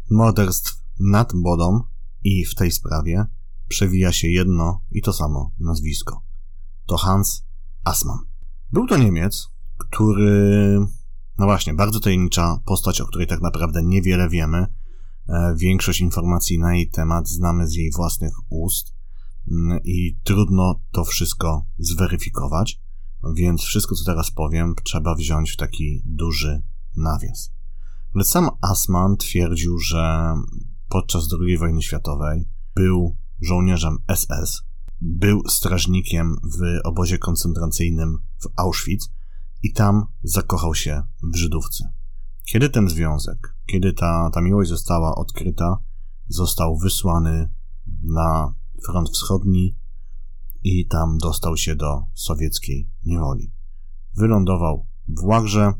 morderstw 0.09 0.83
nad 0.99 1.33
Bodą, 1.35 1.81
i 2.23 2.45
w 2.45 2.55
tej 2.55 2.71
sprawie 2.71 3.25
przewija 3.67 4.11
się 4.11 4.27
jedno 4.27 4.81
i 4.91 5.01
to 5.01 5.13
samo 5.13 5.51
nazwisko. 5.59 6.23
To 6.85 6.97
Hans 6.97 7.45
Assmann. 7.83 8.19
Był 8.71 8.87
to 8.87 8.97
Niemiec, 8.97 9.47
który, 9.77 10.79
no 11.37 11.45
właśnie, 11.45 11.73
bardzo 11.73 11.99
tajemnicza 11.99 12.59
postać, 12.65 13.01
o 13.01 13.05
której 13.05 13.27
tak 13.27 13.41
naprawdę 13.41 13.83
niewiele 13.83 14.29
wiemy. 14.29 14.65
E, 15.29 15.55
większość 15.57 16.01
informacji 16.01 16.59
na 16.59 16.75
jej 16.75 16.89
temat 16.89 17.29
znamy 17.29 17.67
z 17.67 17.73
jej 17.73 17.91
własnych 17.91 18.33
ust 18.49 18.95
mm, 19.51 19.79
i 19.83 20.19
trudno 20.23 20.81
to 20.91 21.05
wszystko 21.05 21.65
zweryfikować, 21.77 22.81
więc 23.35 23.61
wszystko, 23.61 23.95
co 23.95 24.05
teraz 24.05 24.31
powiem, 24.31 24.73
trzeba 24.83 25.15
wziąć 25.15 25.51
w 25.51 25.57
taki 25.57 26.01
duży 26.05 26.61
nawias. 26.95 27.54
Ale 28.15 28.23
sam 28.23 28.49
Assmann 28.61 29.17
twierdził, 29.17 29.79
że 29.79 30.33
podczas 30.89 31.27
II 31.41 31.57
wojny 31.57 31.81
światowej 31.81 32.49
był 32.75 33.15
żołnierzem 33.41 33.97
SS, 34.15 34.61
był 35.01 35.41
strażnikiem 35.47 36.35
w 36.43 36.87
obozie 36.87 37.17
koncentracyjnym 37.17 38.17
w 38.43 38.47
Auschwitz 38.57 39.09
i 39.63 39.73
tam 39.73 40.05
zakochał 40.23 40.75
się 40.75 41.03
w 41.33 41.37
Żydówce. 41.37 41.93
Kiedy 42.45 42.69
ten 42.69 42.89
związek, 42.89 43.55
kiedy 43.65 43.93
ta, 43.93 44.29
ta 44.33 44.41
miłość 44.41 44.69
została 44.69 45.15
odkryta, 45.15 45.77
został 46.27 46.77
wysłany 46.77 47.49
na 48.03 48.53
front 48.85 49.09
wschodni 49.09 49.77
i 50.63 50.87
tam 50.87 51.17
dostał 51.17 51.57
się 51.57 51.75
do 51.75 52.01
sowieckiej 52.13 52.89
niewoli. 53.05 53.51
Wylądował 54.17 54.87
w 55.07 55.23
Łagrze 55.23 55.73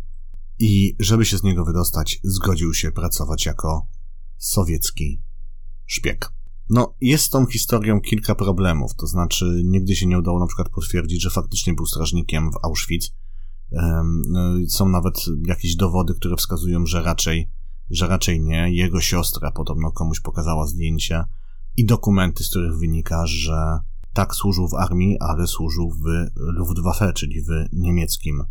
i 0.60 0.96
żeby 1.00 1.26
się 1.26 1.38
z 1.38 1.44
niego 1.44 1.66
wydostać, 1.66 2.20
zgodził 2.24 2.74
się 2.74 2.92
pracować 2.92 3.46
jako 3.46 3.88
sowiecki 4.38 5.22
szpieg. 5.86 6.32
No, 6.70 6.96
jest 7.02 7.26
z 7.26 7.30
tą 7.30 7.46
historią 7.46 8.02
kilka 8.02 8.36
problemów, 8.36 8.96
to 8.96 9.08
znaczy 9.08 9.62
nigdy 9.66 9.96
się 9.96 10.08
nie 10.08 10.20
udało 10.20 10.40
na 10.40 10.48
przykład 10.48 10.70
potwierdzić, 10.70 11.24
że 11.24 11.30
faktycznie 11.30 11.74
był 11.74 11.86
strażnikiem 11.86 12.52
w 12.52 12.66
Auschwitz. 12.66 13.12
No, 14.28 14.40
są 14.70 14.90
nawet 14.90 15.26
jakieś 15.48 15.76
dowody, 15.76 16.14
które 16.14 16.36
wskazują, 16.36 16.86
że 16.86 17.04
raczej, 17.04 17.50
że 17.90 18.08
raczej 18.08 18.42
nie. 18.42 18.72
Jego 18.72 19.02
siostra 19.02 19.52
podobno 19.52 19.92
komuś 19.92 20.20
pokazała 20.20 20.68
zdjęcie 20.68 21.24
i 21.78 21.86
dokumenty, 21.86 22.44
z 22.44 22.50
których 22.50 22.78
wynika, 22.78 23.28
że 23.28 23.80
tak 24.14 24.36
służył 24.36 24.68
w 24.68 24.74
armii, 24.74 25.18
ale 25.20 25.48
służył 25.48 25.92
w 25.92 26.04
Luftwaffe, 26.36 27.14
czyli 27.14 27.42
w 27.42 27.48
niemieckim, 27.74 28.44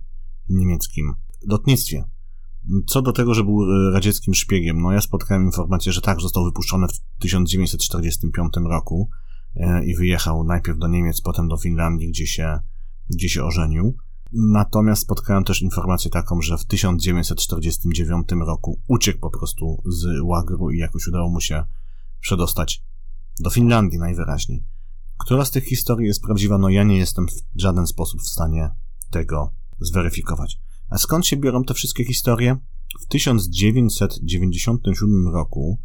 niemieckim 0.49 1.15
lotnictwie. 1.47 2.05
Co 2.87 3.03
do 3.03 3.13
tego, 3.13 3.35
że 3.35 3.45
był 3.45 3.63
e, 3.63 3.91
radzieckim 3.93 4.35
szpiegiem, 4.35 4.83
no 4.83 4.93
ja 4.93 5.01
spotkałem 5.01 5.45
informację, 5.45 5.93
że 5.93 6.01
tak, 6.01 6.21
został 6.21 6.45
wypuszczony 6.45 6.87
w 6.89 7.21
1945 7.21 8.53
roku 8.71 9.11
e, 9.57 9.85
i 9.85 9.97
wyjechał 9.97 10.45
najpierw 10.45 10.79
do 10.79 10.89
Niemiec, 10.89 11.21
potem 11.21 11.49
do 11.49 11.57
Finlandii, 11.57 12.09
gdzie 12.09 12.27
się, 12.27 12.59
gdzie 13.11 13.29
się 13.29 13.45
ożenił. 13.45 13.97
Natomiast 14.33 15.03
spotkałem 15.03 15.45
też 15.45 15.63
informację 15.63 16.11
taką, 16.11 16.43
że 16.43 16.59
w 16.59 16.65
1949 16.65 18.29
roku 18.47 18.81
uciekł 18.89 19.21
po 19.21 19.31
prostu 19.31 19.83
z 19.87 20.07
łagru 20.23 20.71
i 20.71 20.79
jakoś 20.79 21.07
udało 21.07 21.31
mu 21.31 21.41
się 21.41 21.65
przedostać 22.21 22.83
do 23.41 23.51
Finlandii 23.51 23.99
najwyraźniej. 23.99 24.65
Która 25.19 25.45
z 25.45 25.51
tych 25.51 25.65
historii 25.65 26.07
jest 26.07 26.23
prawdziwa? 26.23 26.59
No 26.59 26.69
ja 26.69 26.85
nie 26.85 26.99
jestem 26.99 27.27
w 27.29 27.61
żaden 27.61 27.87
sposób 27.87 28.21
w 28.21 28.29
stanie 28.29 28.71
tego 29.11 29.55
zweryfikować. 29.81 30.61
A 30.95 30.99
skąd 30.99 31.27
się 31.27 31.37
biorą 31.37 31.65
te 31.65 31.75
wszystkie 31.75 32.05
historie? 32.05 32.57
W 33.01 33.07
1997 33.07 35.29
roku 35.33 35.79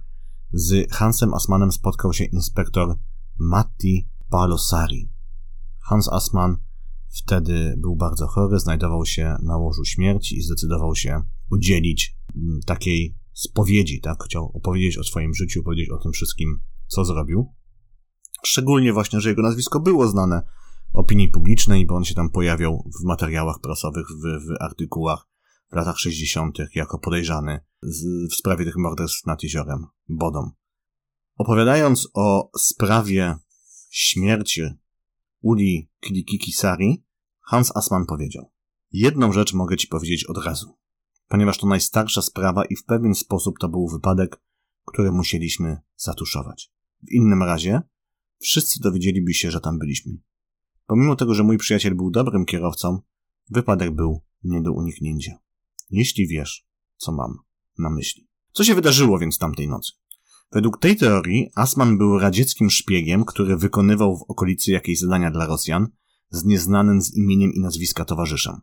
z 0.54 0.92
Hansem 0.92 1.34
Asmanem 1.34 1.72
spotkał 1.72 2.14
się 2.14 2.24
inspektor 2.24 2.96
Matti 3.40 4.08
Palosari. 4.30 5.10
Hans 5.80 6.10
Asman 6.10 6.58
wtedy 7.10 7.76
był 7.78 7.96
bardzo 7.96 8.28
chory, 8.28 8.60
znajdował 8.60 9.06
się 9.06 9.36
na 9.44 9.58
łożu 9.58 9.86
śmierci 9.86 10.38
i 10.38 10.42
zdecydował 10.42 10.96
się 10.96 11.22
udzielić 11.52 12.18
mm, 12.36 12.60
takiej 12.66 13.16
spowiedzi, 13.34 14.02
tak? 14.02 14.24
Chciał 14.24 14.52
opowiedzieć 14.54 14.98
o 14.98 15.04
swoim 15.04 15.34
życiu, 15.34 15.64
powiedzieć 15.64 15.90
o 15.90 15.98
tym 15.98 16.12
wszystkim, 16.12 16.60
co 16.88 17.06
zrobił. 17.06 17.54
Szczególnie 18.46 18.94
właśnie, 18.94 19.22
że 19.22 19.30
jego 19.30 19.42
nazwisko 19.42 19.80
było 19.80 20.08
znane 20.08 20.42
opinii 20.94 21.30
publicznej, 21.30 21.86
bo 21.86 21.96
on 21.96 22.04
się 22.04 22.16
tam 22.16 22.30
pojawiał 22.30 22.90
w 23.02 23.06
materiałach 23.06 23.60
prasowych, 23.60 24.08
w, 24.08 24.48
w 24.48 24.62
artykułach 24.62 25.28
w 25.72 25.76
latach 25.76 25.98
60. 25.98 26.58
jako 26.76 27.00
podejrzany 27.00 27.60
z, 27.82 28.32
w 28.32 28.36
sprawie 28.36 28.66
tych 28.66 28.78
morderstw 28.78 29.26
nad 29.26 29.44
jeziorem 29.44 29.86
Bodą. 30.10 30.52
Opowiadając 31.36 32.10
o 32.14 32.50
sprawie 32.58 33.36
śmierci 33.90 34.62
Uli 35.42 35.90
Klikiki-Sari, 36.02 37.04
Hans 37.42 37.76
Assmann 37.76 38.06
powiedział 38.06 38.52
Jedną 38.92 39.32
rzecz 39.32 39.54
mogę 39.54 39.78
ci 39.78 39.88
powiedzieć 39.88 40.26
od 40.26 40.46
razu, 40.46 40.78
ponieważ 41.28 41.58
to 41.58 41.68
najstarsza 41.68 42.22
sprawa 42.22 42.66
i 42.66 42.76
w 42.76 42.84
pewien 42.84 43.16
sposób 43.16 43.60
to 43.60 43.70
był 43.70 43.88
wypadek, 43.88 44.42
który 44.86 45.12
musieliśmy 45.12 45.78
zatuszować. 45.96 46.72
W 47.04 47.12
innym 47.12 47.44
razie 47.44 47.82
wszyscy 48.40 48.80
dowiedzieliby 48.80 49.34
się, 49.34 49.52
że 49.52 49.60
tam 49.60 49.80
byliśmy. 49.80 50.14
Pomimo 50.90 51.16
tego, 51.16 51.34
że 51.34 51.44
mój 51.44 51.58
przyjaciel 51.58 51.96
był 51.96 52.12
dobrym 52.12 52.46
kierowcą, 52.46 53.02
wypadek 53.50 53.96
był 53.96 54.22
nie 54.44 54.62
do 54.62 54.72
uniknięcia. 54.72 55.38
Jeśli 55.90 56.28
wiesz, 56.28 56.68
co 56.98 57.12
mam 57.12 57.38
na 57.78 57.90
myśli. 57.90 58.28
Co 58.52 58.64
się 58.64 58.76
wydarzyło 58.76 59.20
więc 59.20 59.38
tamtej 59.38 59.68
nocy? 59.68 59.94
Według 60.52 60.80
tej 60.80 60.96
teorii 60.96 61.50
Asman 61.56 61.98
był 61.98 62.20
radzieckim 62.20 62.70
szpiegiem, 62.70 63.26
który 63.26 63.58
wykonywał 63.58 64.18
w 64.18 64.22
okolicy 64.28 64.72
jakieś 64.72 65.00
zadania 65.00 65.32
dla 65.32 65.46
Rosjan 65.46 65.88
z 66.30 66.46
nieznanym 66.46 67.02
z 67.02 67.18
imieniem 67.18 67.54
i 67.54 67.60
nazwiska 67.60 68.06
towarzyszem. 68.06 68.56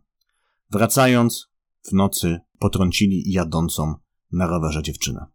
Wracając, 0.71 1.49
w 1.89 1.93
nocy 1.93 2.39
potrącili 2.59 3.33
jadącą 3.33 3.95
na 4.33 4.47
rowerze 4.47 4.83
dziewczynę. 4.83 5.27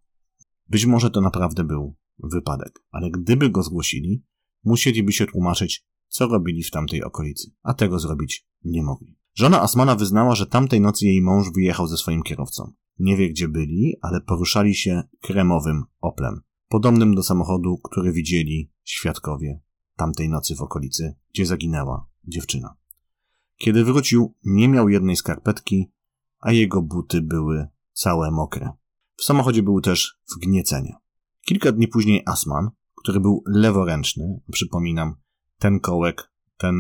Być 0.70 0.86
może 0.86 1.10
to 1.10 1.22
naprawdę 1.22 1.64
był 1.64 1.96
wypadek, 2.20 2.84
ale 2.90 3.12
gdyby 3.12 3.50
go 3.50 3.64
zgłosili, 3.64 4.24
musieliby 4.64 5.12
się 5.12 5.26
tłumaczyć, 5.26 5.91
co 6.12 6.28
robili 6.28 6.64
w 6.64 6.72
tamtej 6.72 7.04
okolicy, 7.04 7.52
a 7.64 7.74
tego 7.74 8.00
zrobić 8.00 8.48
nie 8.64 8.84
mogli. 8.84 9.18
Żona 9.34 9.62
Asmana 9.62 9.96
wyznała, 9.96 10.36
że 10.36 10.46
tamtej 10.46 10.82
nocy 10.82 11.06
jej 11.06 11.22
mąż 11.22 11.48
wyjechał 11.56 11.88
ze 11.88 11.98
swoim 11.98 12.24
kierowcą. 12.24 12.74
Nie 13.00 13.18
wie 13.18 13.30
gdzie 13.30 13.48
byli, 13.48 13.96
ale 14.02 14.22
poruszali 14.22 14.76
się 14.76 15.04
kremowym 15.22 15.84
Oplem, 16.02 16.42
podobnym 16.68 17.16
do 17.16 17.24
samochodu, 17.24 17.78
który 17.78 18.12
widzieli 18.12 18.72
świadkowie 18.84 19.62
tamtej 19.96 20.30
nocy 20.30 20.56
w 20.56 20.62
okolicy, 20.62 21.16
gdzie 21.34 21.46
zaginęła 21.46 22.10
dziewczyna. 22.24 22.76
Kiedy 23.58 23.84
wrócił, 23.84 24.36
nie 24.44 24.70
miał 24.70 24.90
jednej 24.90 25.16
skarpetki, 25.16 25.92
a 26.40 26.52
jego 26.52 26.82
buty 26.82 27.22
były 27.22 27.68
całe 27.94 28.32
mokre. 28.32 28.70
W 29.16 29.24
samochodzie 29.24 29.64
był 29.64 29.82
też 29.82 30.20
wgniecenie. 30.36 30.96
Kilka 31.46 31.72
dni 31.72 31.88
później 31.88 32.24
Asman, 32.26 32.70
który 32.96 33.20
był 33.20 33.44
leworęczny, 33.48 34.40
przypominam, 34.52 35.16
ten 35.62 35.80
kołek, 35.80 36.32
ten 36.58 36.76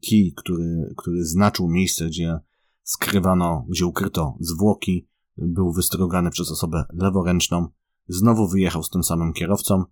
kij, 0.00 0.34
który, 0.36 0.94
który 0.96 1.24
znaczył 1.24 1.68
miejsce, 1.68 2.06
gdzie 2.06 2.40
skrywano, 2.82 3.66
gdzie 3.68 3.86
ukryto 3.86 4.36
zwłoki, 4.40 5.08
był 5.36 5.72
wystrogany 5.72 6.30
przez 6.30 6.50
osobę 6.50 6.84
leworęczną, 6.92 7.68
znowu 8.08 8.48
wyjechał 8.48 8.82
z 8.82 8.90
tym 8.90 9.04
samym 9.04 9.32
kierowcą, 9.32 9.84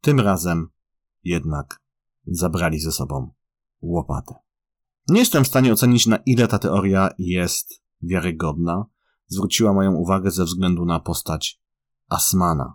tym 0.00 0.20
razem 0.20 0.68
jednak 1.24 1.80
zabrali 2.26 2.80
ze 2.80 2.92
sobą 2.92 3.30
łopatę. 3.80 4.34
Nie 5.08 5.20
jestem 5.20 5.44
w 5.44 5.48
stanie 5.48 5.72
ocenić, 5.72 6.06
na 6.06 6.16
ile 6.16 6.48
ta 6.48 6.58
teoria 6.58 7.10
jest 7.18 7.82
wiarygodna. 8.02 8.86
Zwróciła 9.26 9.72
moją 9.72 9.94
uwagę 9.94 10.30
ze 10.30 10.44
względu 10.44 10.84
na 10.84 11.00
postać 11.00 11.60
Asmana. 12.08 12.74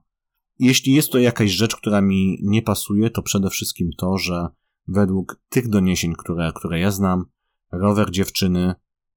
Jeśli 0.59 0.93
jest 0.93 1.11
to 1.11 1.19
jakaś 1.19 1.51
rzecz, 1.51 1.75
która 1.75 2.01
mi 2.01 2.37
nie 2.43 2.61
pasuje, 2.61 3.09
to 3.09 3.21
przede 3.21 3.49
wszystkim 3.49 3.89
to, 3.97 4.17
że 4.17 4.47
według 4.87 5.41
tych 5.49 5.67
doniesień, 5.67 6.13
które, 6.17 6.51
które 6.55 6.79
ja 6.79 6.91
znam, 6.91 7.25
rower 7.71 8.11
dziewczyny 8.11 8.75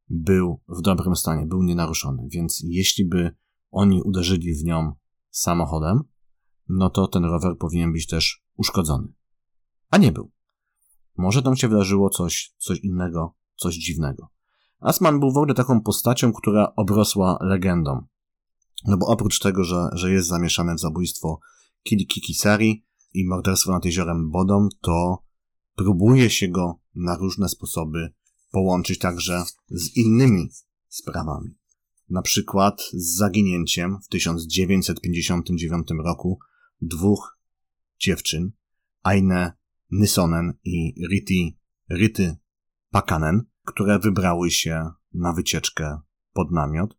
był 0.09 0.61
w 0.69 0.81
dobrym 0.81 1.17
stanie, 1.17 1.47
był 1.47 1.63
nienaruszony, 1.63 2.29
więc 2.31 2.63
jeśli 2.65 3.05
by 3.05 3.35
oni 3.71 4.03
uderzyli 4.03 4.55
w 4.55 4.65
nią 4.65 4.93
samochodem, 5.31 6.01
no 6.69 6.91
to 6.91 7.07
ten 7.07 7.25
rower 7.25 7.59
powinien 7.59 7.93
być 7.93 8.07
też 8.07 8.45
uszkodzony. 8.57 9.09
A 9.91 9.99
nie 9.99 10.13
był. 10.13 10.31
Może 11.17 11.43
tam 11.43 11.57
się 11.57 11.69
wydarzyło 11.69 12.11
coś, 12.11 12.55
coś 12.59 12.81
innego, 12.81 13.35
coś 13.57 13.75
dziwnego. 13.75 14.29
Asman 14.81 15.21
był 15.21 15.33
w 15.33 15.37
ogóle 15.37 15.55
taką 15.55 15.81
postacią, 15.81 16.33
która 16.33 16.73
obrosła 16.77 17.39
legendą. 17.41 18.07
No 18.87 18.97
bo 18.97 19.07
oprócz 19.07 19.39
tego, 19.39 19.65
że, 19.65 19.89
że 19.93 20.13
jest 20.13 20.29
zamieszane 20.29 20.75
w 20.75 20.81
zabójstwo 20.81 21.41
Kili 21.83 22.07
Kikisari 22.07 22.85
i 23.15 23.27
morderstwo 23.27 23.73
nad 23.73 23.85
jeziorem 23.85 24.31
Bodą, 24.31 24.69
to 24.81 25.23
próbuje 25.75 26.31
się 26.31 26.49
go 26.49 26.81
na 26.95 27.17
różne 27.17 27.49
sposoby 27.49 28.13
połączyć 28.51 28.99
także 28.99 29.45
z 29.69 29.97
innymi 29.97 30.51
sprawami. 30.89 31.57
Na 32.09 32.23
przykład 32.23 32.83
z 32.93 33.17
zaginięciem 33.17 33.99
w 34.05 34.09
1959 34.09 35.89
roku 36.05 36.39
dwóch 36.81 37.39
dziewczyn, 37.99 38.53
Aine 39.03 39.53
Nysonen 39.91 40.53
i 40.65 40.95
Riti, 41.11 41.59
Rity 41.91 42.37
Pakanen, 42.91 43.43
które 43.65 43.99
wybrały 43.99 44.51
się 44.51 44.91
na 45.13 45.33
wycieczkę 45.33 45.99
pod 46.33 46.53
namiot. 46.53 46.97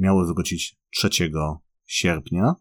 Miały 0.00 0.26
wrócić 0.26 0.78
3 0.90 1.08
sierpnia. 1.86 2.54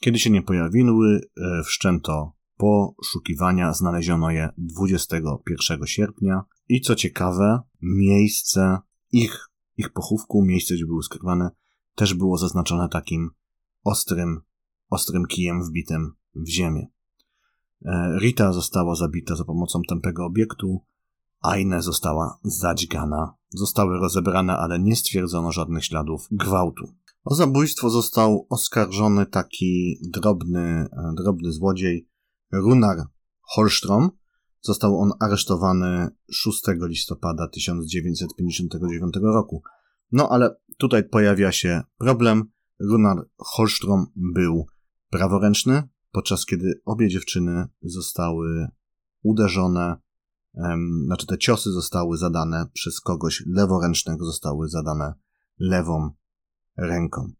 Kiedy 0.00 0.18
się 0.18 0.30
nie 0.30 0.42
pojawiły, 0.42 1.20
e, 1.36 1.62
wszczęto 1.62 2.32
poszukiwania, 2.56 3.72
znaleziono 3.72 4.30
je 4.30 4.48
21 4.58 5.86
sierpnia 5.86 6.42
i 6.68 6.80
co 6.80 6.94
ciekawe, 6.94 7.60
miejsce 7.82 8.78
ich, 9.12 9.48
ich 9.76 9.92
pochówku, 9.92 10.44
miejsce, 10.44 10.74
gdzie 10.74 10.86
były 10.86 11.02
skrywane, 11.02 11.50
też 11.94 12.14
było 12.14 12.38
zaznaczone 12.38 12.88
takim 12.88 13.30
ostrym, 13.84 14.40
ostrym 14.90 15.26
kijem 15.26 15.64
wbitym 15.64 16.12
w 16.34 16.48
ziemię. 16.48 16.86
E, 17.84 18.18
Rita 18.20 18.52
została 18.52 18.94
zabita 18.94 19.36
za 19.36 19.44
pomocą 19.44 19.80
tępego 19.88 20.26
obiektu, 20.26 20.84
Aine 21.42 21.82
została 21.82 22.38
zadźgana. 22.42 23.34
Zostały 23.54 23.98
rozebrane, 23.98 24.56
ale 24.56 24.78
nie 24.78 24.96
stwierdzono 24.96 25.52
żadnych 25.52 25.84
śladów 25.84 26.28
gwałtu. 26.30 26.84
O 27.24 27.34
zabójstwo 27.34 27.90
został 27.90 28.46
oskarżony 28.50 29.26
taki 29.26 29.98
drobny, 30.02 30.60
e, 30.60 30.88
drobny 31.16 31.52
złodziej 31.52 32.08
Runar 32.52 32.96
Holstrom. 33.40 34.10
Został 34.60 35.00
on 35.00 35.12
aresztowany 35.20 36.08
6 36.30 36.62
listopada 36.88 37.48
1959 37.48 39.14
roku. 39.22 39.62
No 40.12 40.28
ale 40.28 40.56
tutaj 40.78 41.08
pojawia 41.08 41.52
się 41.52 41.82
problem. 41.98 42.44
Runar 42.80 43.28
Holstrom 43.38 44.06
był 44.16 44.66
praworęczny, 45.10 45.82
podczas 46.12 46.46
kiedy 46.46 46.80
obie 46.84 47.08
dziewczyny 47.08 47.66
zostały 47.82 48.68
uderzone, 49.22 49.96
znaczy 51.04 51.26
te 51.26 51.38
ciosy 51.38 51.70
zostały 51.72 52.18
zadane 52.18 52.66
przez 52.72 53.00
kogoś 53.00 53.42
leworęcznego, 53.46 54.24
zostały 54.24 54.68
zadane 54.68 55.14
lewą 55.58 56.10
ręką. 56.76 57.32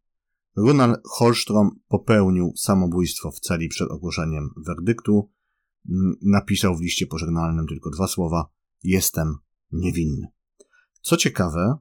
Ronald 0.57 1.01
Holstrom 1.05 1.71
popełnił 1.89 2.53
samobójstwo 2.57 3.31
w 3.31 3.41
celi 3.41 3.69
przed 3.69 3.91
ogłoszeniem 3.91 4.51
werdyktu. 4.67 5.31
Napisał 6.23 6.77
w 6.77 6.81
liście 6.81 7.07
pożegnalnym 7.07 7.67
tylko 7.67 7.91
dwa 7.91 8.07
słowa: 8.07 8.49
Jestem 8.83 9.37
niewinny. 9.73 10.27
Co 11.01 11.17
ciekawe, 11.17 11.77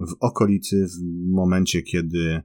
w 0.00 0.16
okolicy, 0.20 0.86
w 0.86 1.30
momencie, 1.32 1.82
kiedy 1.82 2.42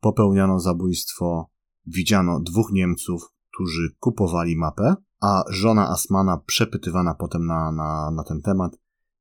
popełniano 0.00 0.60
zabójstwo, 0.60 1.50
widziano 1.86 2.40
dwóch 2.40 2.72
Niemców, 2.72 3.22
którzy 3.54 3.96
kupowali 3.98 4.56
mapę, 4.56 4.94
a 5.20 5.44
żona 5.50 5.88
Asmana, 5.88 6.38
przepytywana 6.46 7.14
potem 7.14 7.46
na, 7.46 7.72
na, 7.72 8.10
na 8.10 8.24
ten 8.24 8.42
temat, 8.42 8.78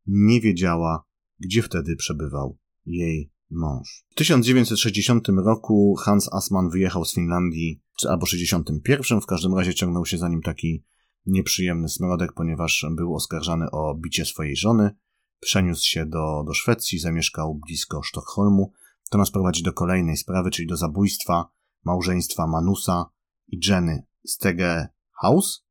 nie 0.07 0.41
wiedziała, 0.41 1.03
gdzie 1.39 1.61
wtedy 1.61 1.95
przebywał 1.95 2.57
jej 2.85 3.31
mąż. 3.49 4.05
W 4.11 4.15
1960 4.15 5.27
roku 5.45 5.95
Hans 5.95 6.33
Asman 6.33 6.69
wyjechał 6.69 7.05
z 7.05 7.13
Finlandii, 7.13 7.81
czy 7.99 8.09
albo 8.09 8.25
61, 8.25 9.21
w 9.21 9.25
każdym 9.25 9.55
razie 9.55 9.73
ciągnął 9.73 10.05
się 10.05 10.17
za 10.17 10.29
nim 10.29 10.41
taki 10.41 10.85
nieprzyjemny 11.25 11.89
smrodek, 11.89 12.33
ponieważ 12.33 12.85
był 12.91 13.15
oskarżany 13.15 13.71
o 13.71 13.95
bicie 13.95 14.25
swojej 14.25 14.55
żony. 14.55 14.95
Przeniósł 15.39 15.85
się 15.85 16.05
do, 16.05 16.43
do 16.47 16.53
Szwecji, 16.53 16.99
zamieszkał 16.99 17.55
blisko 17.55 18.03
Sztokholmu. 18.03 18.71
To 19.09 19.17
nas 19.17 19.31
prowadzi 19.31 19.63
do 19.63 19.73
kolejnej 19.73 20.17
sprawy, 20.17 20.51
czyli 20.51 20.67
do 20.67 20.77
zabójstwa 20.77 21.49
małżeństwa 21.83 22.47
Manusa 22.47 23.05
i 23.47 23.59
Jenny 23.67 24.03
Stege 24.25 24.87
House, 25.21 25.64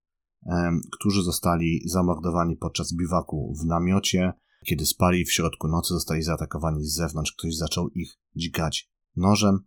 którzy 0.92 1.22
zostali 1.22 1.80
zamordowani 1.84 2.56
podczas 2.56 2.94
biwaku 2.94 3.54
w 3.62 3.64
namiocie. 3.64 4.32
Kiedy 4.66 4.86
spali 4.86 5.24
w 5.24 5.32
środku 5.32 5.68
nocy, 5.68 5.94
zostali 5.94 6.22
zaatakowani 6.22 6.84
z 6.84 6.94
zewnątrz, 6.94 7.32
ktoś 7.32 7.56
zaczął 7.56 7.88
ich 7.88 8.18
dźgać 8.36 8.90
nożem, 9.16 9.58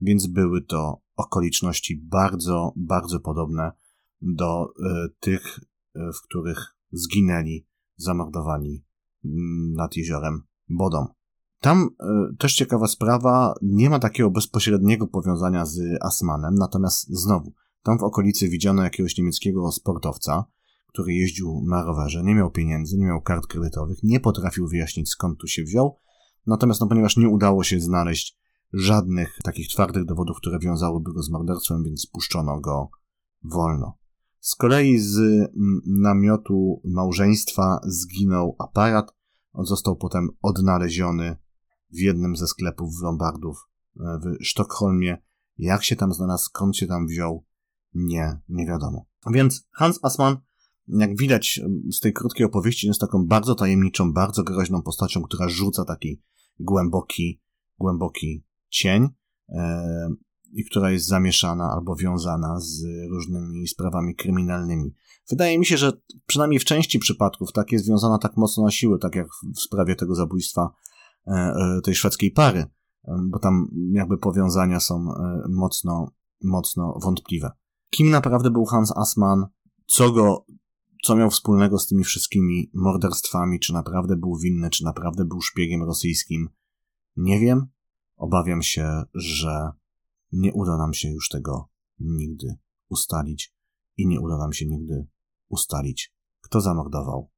więc 0.00 0.26
były 0.26 0.62
to 0.62 1.00
okoliczności 1.16 1.96
bardzo, 2.04 2.72
bardzo 2.76 3.20
podobne 3.20 3.72
do 4.20 4.64
e, 4.64 5.08
tych, 5.20 5.60
e, 5.94 6.12
w 6.12 6.22
których 6.22 6.76
zginęli 6.92 7.66
zamordowani 7.96 8.84
mm, 9.24 9.72
nad 9.72 9.96
jeziorem 9.96 10.42
Bodą. 10.68 11.06
Tam 11.60 11.88
e, 12.00 12.36
też 12.38 12.54
ciekawa 12.54 12.86
sprawa, 12.86 13.54
nie 13.62 13.90
ma 13.90 13.98
takiego 13.98 14.30
bezpośredniego 14.30 15.06
powiązania 15.06 15.66
z 15.66 15.80
Asmanem, 16.02 16.54
natomiast 16.54 17.08
znowu, 17.08 17.52
tam 17.86 17.98
w 17.98 18.02
okolicy 18.02 18.48
widziano 18.48 18.82
jakiegoś 18.82 19.18
niemieckiego 19.18 19.72
sportowca, 19.72 20.44
który 20.88 21.14
jeździł 21.14 21.62
na 21.66 21.84
rowerze, 21.84 22.22
nie 22.22 22.34
miał 22.34 22.50
pieniędzy, 22.50 22.96
nie 22.98 23.06
miał 23.06 23.22
kart 23.22 23.46
kredytowych, 23.46 23.98
nie 24.02 24.20
potrafił 24.20 24.68
wyjaśnić 24.68 25.08
skąd 25.08 25.38
tu 25.38 25.46
się 25.46 25.62
wziął, 25.62 25.98
natomiast 26.46 26.80
no, 26.80 26.86
ponieważ 26.86 27.16
nie 27.16 27.28
udało 27.28 27.64
się 27.64 27.80
znaleźć 27.80 28.38
żadnych 28.72 29.38
takich 29.44 29.68
twardych 29.68 30.04
dowodów, 30.04 30.36
które 30.36 30.58
wiązałyby 30.58 31.12
go 31.12 31.22
z 31.22 31.30
morderstwem, 31.30 31.84
więc 31.84 32.00
spuszczono 32.00 32.60
go 32.60 32.90
wolno. 33.44 33.98
Z 34.40 34.54
kolei 34.54 34.98
z 34.98 35.18
mm, 35.18 35.80
namiotu 35.86 36.80
małżeństwa 36.84 37.80
zginął 37.84 38.56
aparat, 38.58 39.14
on 39.52 39.64
został 39.64 39.96
potem 39.96 40.28
odnaleziony 40.42 41.36
w 41.92 41.98
jednym 41.98 42.36
ze 42.36 42.46
sklepów 42.46 43.02
Lombardów 43.02 43.68
e, 44.00 44.18
w 44.22 44.44
Sztokholmie. 44.44 45.22
Jak 45.58 45.84
się 45.84 45.96
tam 45.96 46.12
znalazł, 46.12 46.44
skąd 46.44 46.76
się 46.76 46.86
tam 46.86 47.06
wziął, 47.06 47.45
nie, 47.96 48.40
nie 48.48 48.66
wiadomo. 48.66 49.06
Więc 49.30 49.68
Hans 49.72 49.98
Assmann, 50.02 50.36
jak 50.88 51.16
widać 51.16 51.60
z 51.90 52.00
tej 52.00 52.12
krótkiej 52.12 52.46
opowieści, 52.46 52.86
jest 52.86 53.00
taką 53.00 53.26
bardzo 53.26 53.54
tajemniczą, 53.54 54.12
bardzo 54.12 54.42
groźną 54.42 54.82
postacią, 54.82 55.22
która 55.22 55.48
rzuca 55.48 55.84
taki 55.84 56.22
głęboki, 56.60 57.40
głęboki 57.78 58.44
cień 58.68 59.08
e, 59.48 60.08
i 60.52 60.64
która 60.64 60.90
jest 60.90 61.06
zamieszana 61.06 61.70
albo 61.72 61.96
wiązana 61.96 62.60
z 62.60 62.82
różnymi 63.10 63.68
sprawami 63.68 64.14
kryminalnymi. 64.14 64.94
Wydaje 65.30 65.58
mi 65.58 65.66
się, 65.66 65.76
że 65.76 65.92
przynajmniej 66.26 66.60
w 66.60 66.64
części 66.64 66.98
przypadków 66.98 67.52
tak 67.52 67.72
jest 67.72 67.84
związana 67.84 68.18
tak 68.18 68.36
mocno 68.36 68.64
na 68.64 68.70
siłę, 68.70 68.98
tak 68.98 69.14
jak 69.14 69.26
w 69.56 69.60
sprawie 69.60 69.96
tego 69.96 70.14
zabójstwa 70.14 70.70
e, 71.26 71.32
e, 71.32 71.80
tej 71.84 71.94
szwedzkiej 71.94 72.30
pary, 72.30 72.64
bo 73.30 73.38
tam 73.38 73.68
jakby 73.92 74.18
powiązania 74.18 74.80
są 74.80 75.06
mocno, 75.48 76.12
mocno 76.44 76.98
wątpliwe 77.02 77.50
kim 77.90 78.10
naprawdę 78.10 78.50
był 78.50 78.64
Hans 78.64 78.92
Assmann, 78.96 79.46
co 79.86 80.10
go, 80.10 80.46
co 81.04 81.16
miał 81.16 81.30
wspólnego 81.30 81.78
z 81.78 81.86
tymi 81.86 82.04
wszystkimi 82.04 82.70
morderstwami, 82.74 83.60
czy 83.60 83.72
naprawdę 83.72 84.16
był 84.16 84.38
winny, 84.38 84.70
czy 84.70 84.84
naprawdę 84.84 85.24
był 85.24 85.40
szpiegiem 85.40 85.82
rosyjskim. 85.82 86.48
Nie 87.16 87.40
wiem. 87.40 87.66
Obawiam 88.16 88.62
się, 88.62 89.02
że 89.14 89.70
nie 90.32 90.52
uda 90.52 90.76
nam 90.76 90.94
się 90.94 91.08
już 91.08 91.28
tego 91.28 91.68
nigdy 91.98 92.56
ustalić 92.88 93.54
i 93.96 94.06
nie 94.06 94.20
uda 94.20 94.38
nam 94.38 94.52
się 94.52 94.66
nigdy 94.66 95.06
ustalić, 95.48 96.14
kto 96.40 96.60
zamordował 96.60 97.30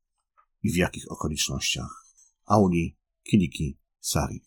i 0.62 0.72
w 0.72 0.76
jakich 0.76 1.12
okolicznościach. 1.12 2.06
Auli, 2.46 2.98
Kiliki, 3.22 3.78
Sari. 4.00 4.44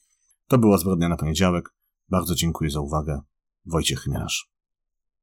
To 0.47 0.57
była 0.57 0.77
zbrodnia 0.77 1.09
na 1.09 1.17
poniedziałek. 1.17 1.75
Bardzo 2.09 2.35
dziękuję 2.35 2.69
za 2.69 2.79
uwagę. 2.79 3.21
Wojciech 3.65 3.99
Chmiarz. 3.99 4.51